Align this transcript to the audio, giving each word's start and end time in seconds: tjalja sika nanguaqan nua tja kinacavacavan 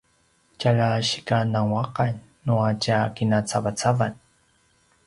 tjalja 0.57 0.89
sika 1.09 1.37
nanguaqan 1.53 2.13
nua 2.45 2.69
tja 2.81 2.99
kinacavacavan 3.15 4.13